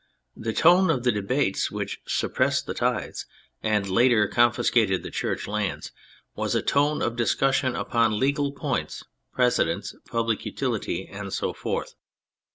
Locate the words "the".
0.35-0.51, 1.03-1.11, 2.65-2.73, 5.03-5.11